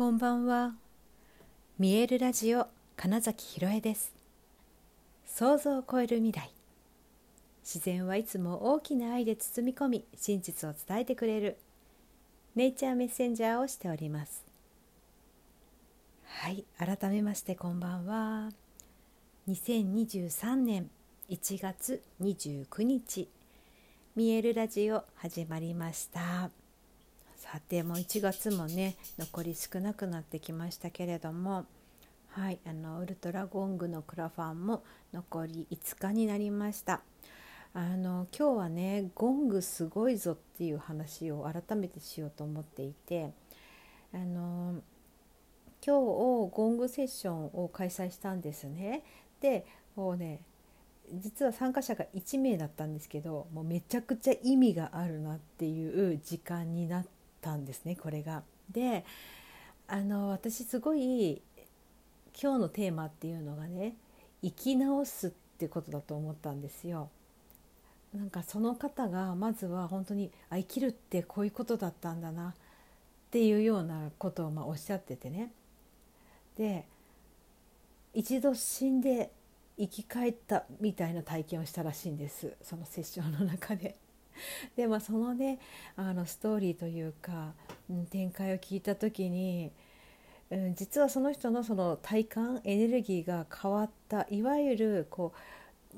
[0.00, 0.72] こんばんは。
[1.78, 4.14] 見えるラジオ金崎ひろえです。
[5.26, 6.50] 想像を超える未来。
[7.62, 11.58] 自然はいつも大きな愛で包み込み、真実を伝えてくれる
[12.54, 14.42] ネイチャーメッセンジャーをしております。
[16.24, 18.48] はい、改めましてこんばんは。
[19.50, 20.88] 2023年
[21.28, 23.28] 1月29日、
[24.16, 26.59] 見えるラジオ始まりました。
[27.52, 31.66] さてもう1月もね残り少なくなってきましたけれども
[32.28, 37.00] はいあのウルトラゴングのクラファンも残り5日になりました。
[37.74, 43.32] あの今日はねゴングすごいぞっていう話を改めてしようと思っていて
[44.12, 44.80] あの
[45.84, 49.02] 今日ゴングセッションを開催したんですね。
[49.40, 50.40] でこうね
[51.14, 58.42] 実は参加者が1名だったんですけどもうめちゃくちゃ意味があるなっていう時間になってたんですねこれが。
[58.70, 59.04] で
[59.88, 61.42] あの私すごい
[62.40, 63.96] 今日のテーマっていうのがね
[64.42, 67.10] 生き直すってことだと思ったんですよ。
[68.14, 72.54] なんかその方がまずは本当にあ生きるってこういうことだったんだなっ
[73.30, 75.52] ていうようなことをまあおっしゃっててね。
[76.56, 76.86] で
[78.12, 79.30] 一度死んで
[79.78, 83.99] 生き返ったみたいな体験をしたらしいんですそのセッションの中で。
[84.76, 85.58] でまあそのね
[85.96, 87.54] あのストーリーというか、
[87.88, 89.72] うん、展開を聞いた時に、
[90.50, 95.32] うん、実はその人のその体感エネルギーが変わったいわゆるこ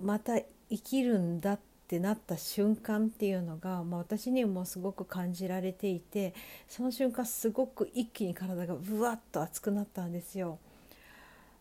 [0.00, 6.34] うまた生きるんだってなった瞬間っていうのが、まあ、私にもすごく感じられていて
[6.66, 10.58] その瞬間すごく一気に体がぶわっと熱くなったんですよ。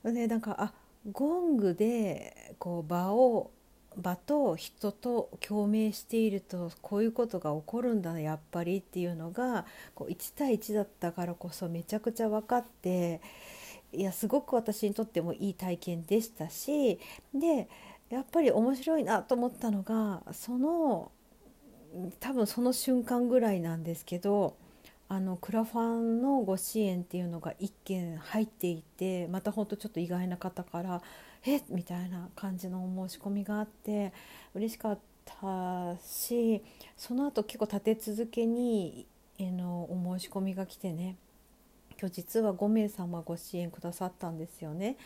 [0.04, 0.74] でなんかあ
[1.12, 3.52] ゴングでこう場を
[3.98, 13.22] 場と人と共鳴しているとこういうことが起こるんだやっぱりっていうのがこう1対1だったからこそめちゃくちゃ分かって
[13.92, 17.00] いやすごく私にとってもいい体験でしたし
[17.34, 17.68] で
[18.10, 21.12] やっぱり面白いなと思ったのがその
[22.20, 24.56] 多分その瞬間ぐらいなんですけど
[25.10, 31.02] あのクラファンのご支援っていうのが1件入っていてまたほんとちょっと意外な方から
[31.46, 34.14] えみたいな感じのお申し込みがあって
[34.54, 36.62] 嬉しかったし
[36.98, 39.08] その後結構立て続けに、
[39.40, 41.16] えのお申し込みが来てね
[42.00, 44.98] 今日実は5名様ご支援くださったんですよね。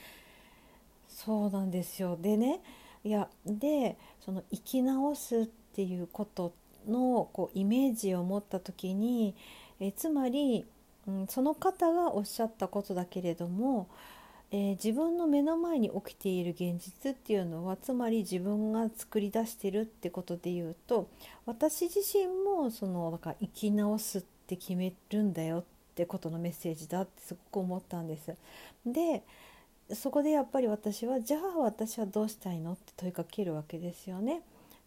[1.07, 2.59] そうなんですよでね
[3.05, 6.53] いやでその生き直すっていうこと
[6.87, 9.35] のこうイメージを持った時に
[9.79, 10.65] えつまり、
[11.07, 13.87] うん、その方がおっしゃったことだけれども
[14.55, 21.09] えー、自分の目の前に起きている現実っていうのはつまり自分が作り出してるってことで言うと
[21.45, 25.63] 私自身もそのだか生き直すって決めるんだよっ
[25.95, 28.33] てことのメッセージだってすごく思ったんです。
[28.85, 29.23] で
[29.93, 34.41] そこでやっぱり私はじゃあ私はどうしたいのって問いかけるわけですよね。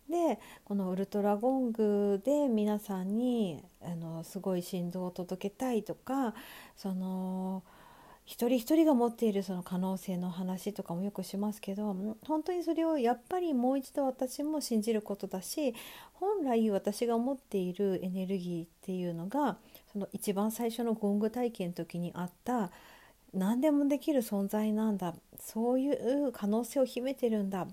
[0.09, 6.33] でこのウルトラゴングで皆さんにあのすごい振動を届けたいとか
[6.75, 7.63] その
[8.29, 11.97] 一人一人が持っているその可能性の話とかもよくしますけど
[12.27, 15.75] 本当にそれをやっぱりもう一度私も信じることだし
[16.13, 19.57] 本来私が持っているエネルギーっていうのが
[19.91, 22.71] その一番最初のゴング体験の時にあった
[23.33, 27.69] 何でもできる存在なんだそういう可能性を秘めてるんだっ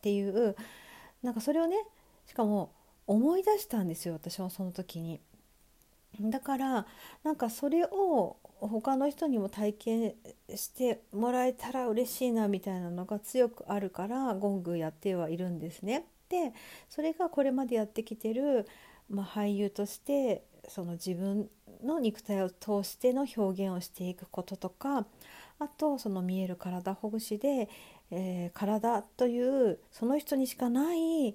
[0.00, 0.56] ていう
[1.22, 1.76] なんかそれをね
[2.26, 2.72] しかも
[3.06, 5.20] 思い出したんですよ私はその時に。
[6.20, 6.86] だから
[7.22, 10.14] なんかそれを他の人にも体験
[10.54, 16.06] してもらえたら嬉しいなみたいなのが強くあるからゴングやってはいるんですね。
[16.28, 16.52] で
[16.88, 18.66] それがこれまでやってきてる、
[19.10, 21.48] まあ、俳優としてその自分
[21.82, 25.06] の肉体を通しての表現をしていくこととか
[25.58, 27.68] あとその見える体ほぐしで、
[28.10, 31.34] えー、体というその人にしかない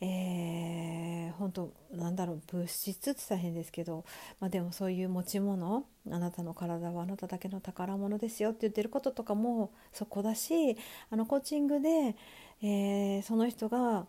[0.00, 4.04] えー、本当なんだろう物質って言ったら変ですけど、
[4.40, 10.76] まあ、でもそういう持ち物あなたの体はあなただけの宝物ですよって言ってることとかもそこだし
[11.10, 12.14] あのコーチングで、
[12.62, 14.06] えー、その人が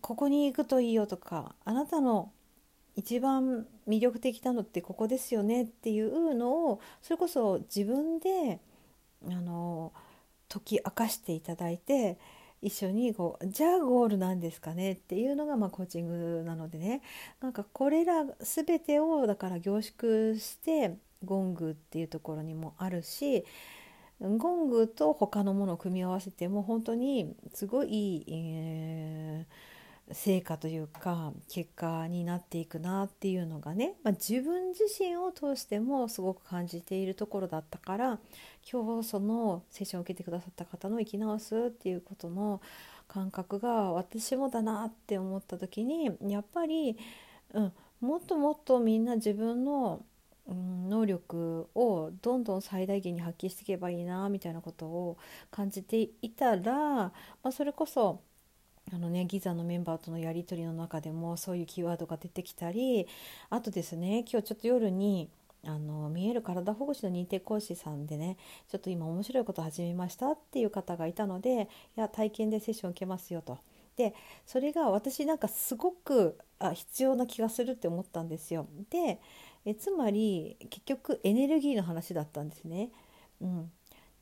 [0.00, 2.32] ここに行くといいよとかあなたの
[2.96, 8.60] 一番魅力的なのってここですよねっていうのをそれこそ自分で
[9.28, 9.92] あの
[10.48, 12.18] 解き明かしていただいて
[12.64, 17.02] 一緒にこうじゃあゴールなんですかねっていうのがまあコーチングなのでね。
[17.42, 23.44] なんかこれら全てをだから凝縮してゴングっていうところにもあるし
[24.18, 29.46] ゴングと他のものを組み合わせても本当にすごい、え
[30.12, 38.18] 成果というか結果になっていくなっていうのがね、まあ、自分自身を通してもすごく感じているところだったから
[38.70, 42.60] 今日そのセッションを受けてくださった方の生き直すっていうことの
[43.08, 46.98] 感覚が私もだなって思った時にやっぱり、
[47.54, 50.02] うん、もっともっとみんな自分の、
[50.46, 55.16] うん、能力をどんどん最大限に発揮していけばいいなみたいなことを
[55.50, 57.12] 感じていたら、ま
[57.42, 58.20] あ、それこそ
[58.92, 63.06] あのねギザのメンバーとのやり取りの中でもそういうキーワードが出てきたり
[63.50, 65.30] あとですね今日ちょっと夜に
[65.66, 68.36] あの見える体保護士の認定講師さんでね
[68.70, 73.58] ちょっと今面白いこと始めましたっていう方がいたのでいや体験でセッション受けますよと。
[73.96, 74.12] で
[74.44, 78.66] それが私なんかすごくあ必要な気がするって思ったんですよ。
[78.90, 79.20] で
[79.64, 82.90] えつまり結局エネルギーの話だったんですね。
[83.40, 83.70] うん、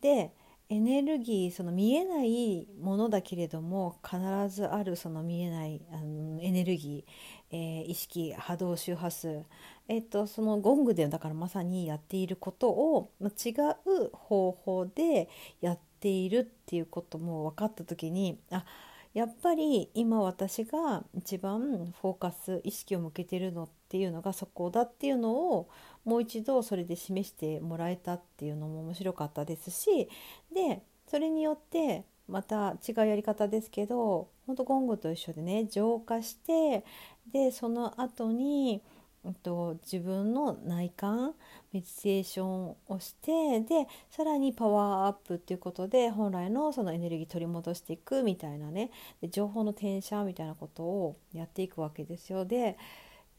[0.01, 0.33] で
[0.73, 9.43] エネルギーその見えないものだけれども必ずあるその見えないあのエネルギー、えー、意識波動周波数、
[9.89, 13.51] えーと、そのゴングでだからまさにやっていることを、違
[13.85, 15.29] う方法で
[15.61, 18.65] やっているっていうことも分かった時にあ
[19.15, 25.69] やっぱり今私が一番フォーカス意識を向けてるのっていうのがそこだっていうのを
[26.05, 30.09] もう一度それで示してもらえたっていうのも面白かったですし
[30.55, 36.85] でそれによってまた違うやり方ですけどほんとゴングと一緒でね浄化して
[37.33, 38.83] でその後に
[39.43, 41.35] と自分の内観
[41.73, 48.91] メディテーションをしてでさらにパワーアップっていうことで本来のそのエネルギー取り戻していくみたいなね
[49.21, 52.45] で情報の転写みたいなことをやっていくわけですよ。
[52.45, 52.77] で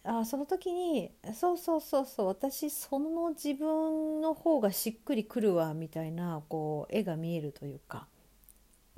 [0.06, 8.08] あその時にそうそうそうそう私その自分の方がしっくりくるわみたいなこう絵が見えるというか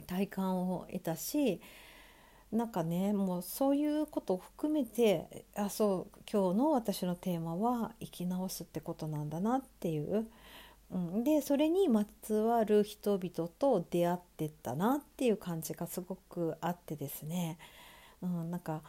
[0.07, 1.61] 体感を得たし
[2.51, 10.27] なんかねもうそういうことを含めてあそう今日の私のテーマは生き直すってことなんだなっていう、
[10.91, 17.57] うん、でそれにまつわる人々と出会ってったなっていう感じがすごくあってですね、
[18.21, 18.81] うん、なんか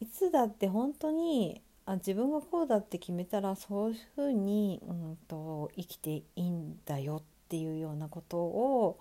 [0.00, 8.98] いつだって本当にあ自分がこうだって決めたらそういうふうに、うんと、生きていいんだよっていうようなことを、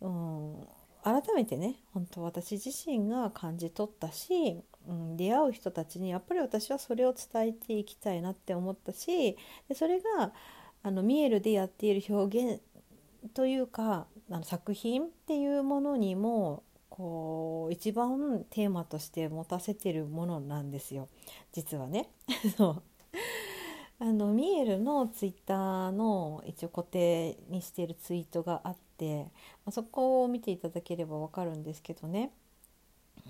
[0.00, 0.66] うん、
[1.02, 9.36] 改めてね本当私自身が感じ取ったし、うん、出会う人たちにやっぱり私はそれを伝えていきたいなって思ったし
[9.68, 10.32] でそれが
[10.84, 12.60] あのミエルでやっている表現
[13.34, 21.08] というかあの作品っていうものにもこう一番テーマとして持たせてるものなんですよ
[21.52, 22.10] 実はね。
[22.56, 22.82] そう
[23.98, 29.26] あのミエルのツイッターの一応固定にしているツイートがあって、
[29.72, 32.30] そこを見ていただければ分かるんですけどね、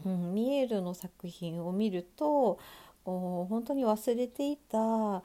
[0.04, 2.58] うん、ミエルの作品を見ると
[3.04, 5.22] 本当に忘れていた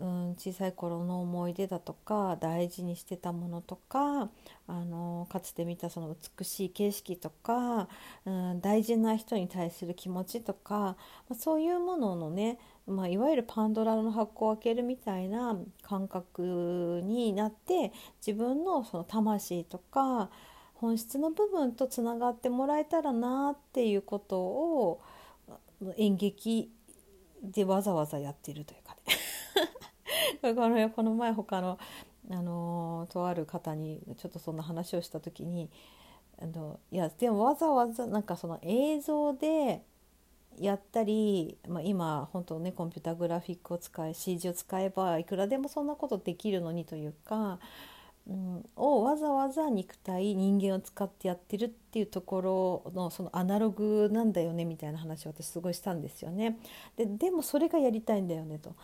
[0.00, 4.30] うん、小さい頃の思い出だとか大事にしてたものとか
[4.66, 7.88] あのかつて見たその美しい景色とか、
[8.24, 10.96] うん、大事な人に対する気持ちとか、
[11.28, 17.92] ま、そういうもののね、まあ、いわゆるパンドラの箱を開けるみたいな感覚になって
[18.26, 20.30] 自分のその魂とか
[20.74, 25.00] 本質の部分とつながってもらえたらなっていうことを
[25.96, 26.72] 演劇
[27.42, 29.21] でわざわざやってるというかね。
[30.40, 31.78] このこの前他の、
[32.30, 35.68] あのとある方にちょっとそんな話をした時に
[36.40, 39.82] あのいやでもわざわざなんかその映像で
[40.58, 47.58] やったり、まあ、今本当ねコンピュータグラフィックを使い CG を使えばいくらでもそんなことできるのにというか
[48.28, 52.40] うん、をわざわざ肉体人間を使ってやってるっていうとこ
[52.86, 56.56] ろのそのアナログなんだよねみたいな話を私すごいしたんですよね。
[56.96, 58.76] ででもそれがやりたいんだよねと。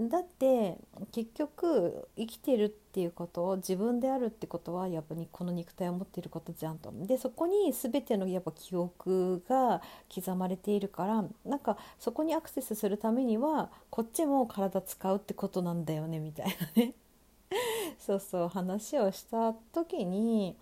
[0.00, 0.78] だって
[1.12, 6.90] 結局生きてるっていうことを自分であるってことはやっぱりこの肉体を持っていることじゃんと。
[6.92, 16.94] でそこに全てのやっぱ記憶が刻まれているからなんかそこにアクセスするためにはこっちも体使うってことなんだよねみたいなね。
[17.98, 20.56] そうそう話をした時に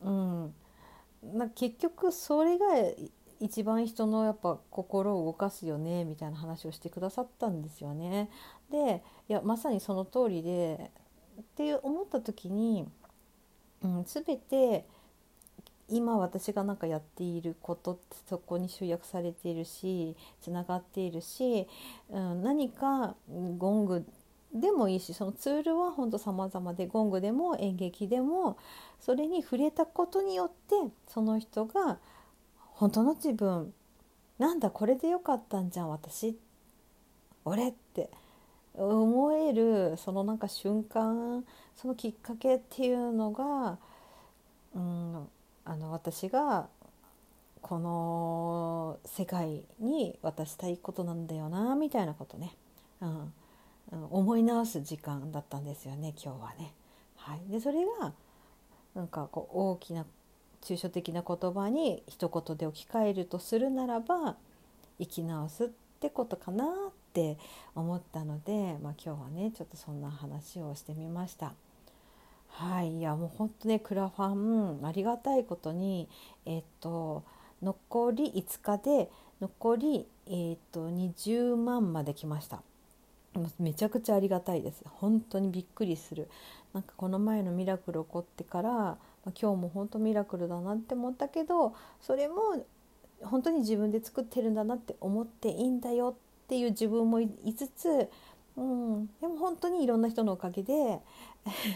[0.00, 0.54] うん
[1.22, 2.66] な結局それが
[3.40, 8.30] 一番人のやっぱ心を動かすよねみたいな話をしてくださったんですよね。
[8.70, 10.90] でいやまさにその通りで
[11.40, 12.86] って思った時に、
[13.82, 14.86] うん、全て
[15.88, 21.66] 今私がなんかやっていることってそこに集約されているしつながっているし、
[22.10, 24.06] うん、何かゴング
[24.52, 28.58] でもいいしそのツールは本当様々でゴングでも演劇でも
[28.98, 31.98] それに触れたことによってその人が
[32.56, 33.72] 本当の自分
[34.38, 36.36] なんだこれでよかったんじゃん私。
[37.44, 38.10] 俺って
[38.74, 41.44] 思えるそのなんか瞬間
[41.76, 43.78] そのきっかけっていうのが、
[44.74, 45.28] うん、
[45.64, 46.68] あの私が
[47.62, 52.54] この世界に渡したいことなんだよなみたいなことね、
[53.00, 53.32] うん、
[53.92, 56.72] 思い直す時間だったんですよね今日はね。
[57.16, 58.12] はい、でそれが
[58.94, 60.06] なんかこう大きな
[60.62, 64.36] 抽象的な言葉に一言で置き換えるとするならば
[64.98, 65.68] 生き直すっ
[66.00, 66.66] てことかなっ
[67.12, 67.38] て
[67.74, 71.52] 思ったので、まあ、今日はねちょっとそんな話をしてみました。
[72.48, 76.08] はい、いやもう本当ねクラファンありがたいことに
[76.46, 77.22] えっと
[77.62, 82.62] 残り5日で残り、えっと20万まで来ました。
[83.58, 84.82] めちゃくちゃありがたいです。
[84.86, 86.28] 本当にびっくりする。
[86.72, 88.98] なんかこの前のミラクル起こってから、
[89.38, 92.64] 今日も本当ミラクルだなって思ったけどそれも
[93.22, 98.08] 本当に自分で作ってるんだなって思っていいんだよっていう自分もいつつ、
[98.56, 101.00] うん、でも本当にいろんな人のおかげで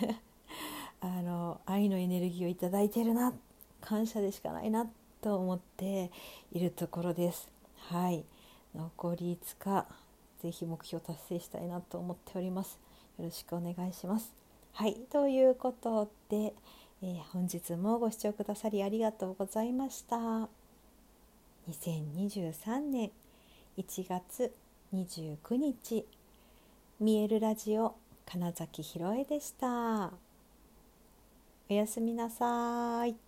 [1.02, 3.34] あの愛のエネルギーをいいてるな
[3.82, 6.11] 感謝でしかないなと思って
[6.52, 7.49] いるところです。
[7.76, 8.25] はい。
[8.75, 9.87] 残り5日。
[10.45, 12.79] ぜひ目標達成したいなと思っております。
[13.19, 14.31] よろしくお願いします。
[14.73, 16.53] はい、ということで、
[17.01, 20.17] えー、本日もご視聴くださりありがとうございました。
[21.71, 23.11] 2023年
[23.79, 24.53] 1月
[24.93, 26.05] 29日、
[27.01, 27.95] 見えるラジオ
[28.27, 30.13] 金崎ひろえでした。
[31.71, 33.24] おやすみなさい。